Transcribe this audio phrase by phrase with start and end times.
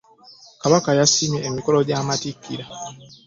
[0.61, 2.65] Kabaka yasiima emikolo gya matikkira.